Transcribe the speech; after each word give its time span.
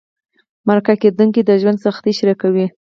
مرکه 0.67 0.93
کېدونکي 1.01 1.41
د 1.45 1.51
ژوند 1.61 1.81
سختۍ 1.85 2.13
شریکوي. 2.19 2.65